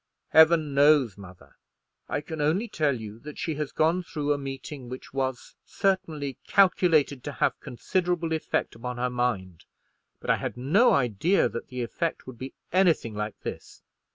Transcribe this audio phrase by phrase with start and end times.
[0.29, 1.57] "Heaven knows, mother.
[2.09, 6.39] I can only tell you that she has gone through a meeting which was certainly
[6.47, 9.65] calculated to have considerable effect upon her mind.
[10.19, 13.83] But I had no idea that the effect would be anything like this.